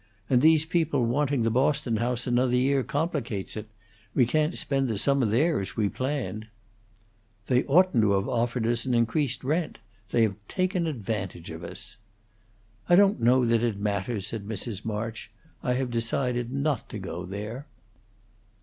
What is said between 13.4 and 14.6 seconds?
that it matters," said